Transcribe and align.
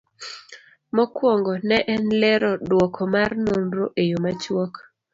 Mokwongo, 0.95 1.51
ne 1.67 1.77
en 1.97 2.05
lero 2.25 2.51
duoko 2.69 3.01
mar 3.15 3.31
nonro 3.47 3.85
e 4.03 4.11
yo 4.11 4.17
machuok 4.29 4.73